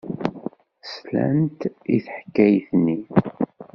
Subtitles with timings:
[0.91, 1.59] Slant
[1.95, 2.99] i teḥkayt-nni.